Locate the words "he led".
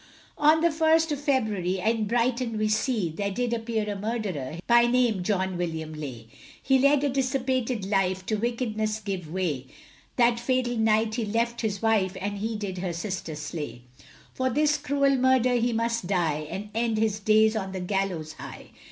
6.59-7.03